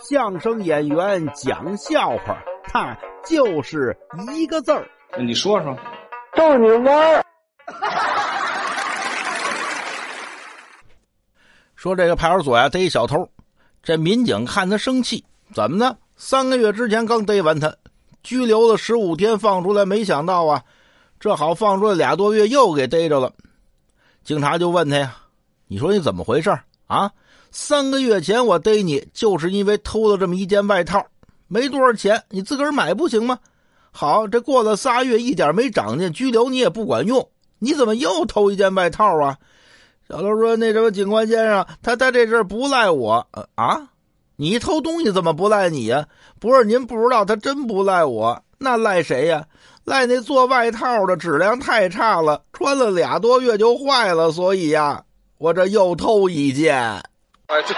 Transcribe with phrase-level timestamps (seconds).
[0.00, 3.96] 相声演员讲笑话，他就是
[4.32, 4.88] 一个字儿。
[5.18, 5.76] 你说说，
[6.34, 7.24] 逗你玩儿。
[11.74, 13.28] 说这个派出所呀逮一小偷，
[13.82, 15.96] 这民警看他生气，怎么呢？
[16.16, 17.74] 三个月之前刚逮完他，
[18.22, 20.62] 拘留了十五天，放出来，没想到啊，
[21.18, 23.32] 这好放出来俩多月又给逮着了。
[24.22, 25.16] 警察就问他呀
[25.66, 26.56] ：“你说你怎么回事
[26.88, 27.12] 啊？
[27.52, 31.06] 三个月前我逮你，就是因为偷了这么一件外套，
[31.46, 33.38] 没多少钱，你自个儿买不行吗？
[33.90, 39.38] 好，这过了仨月，一点没长进，拘留你也不管用，你怎么又偷一件外套啊？”
[40.08, 43.88] 小刘说：“那什么，警官先生，他他这事不赖我啊！
[44.36, 46.06] 你偷东西怎么不赖你呀？
[46.38, 49.46] 不是您不知道，他真不赖我，那赖谁呀？
[49.84, 55.04] 赖那做外套的质量太差了，穿了俩多月就坏了，所以呀，
[55.38, 56.76] 我这又偷一件。
[56.76, 57.02] 啊
[57.48, 57.74] 这